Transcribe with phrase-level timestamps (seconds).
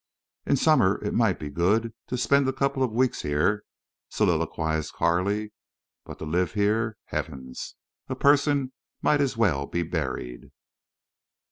[0.47, 3.63] "In summer it might be good to spend a couple of weeks here,"
[4.09, 5.53] soliloquized Carley.
[6.05, 6.97] "But to live here?
[7.05, 7.75] Heavens!
[8.09, 8.71] A person
[9.03, 10.49] might as well be buried."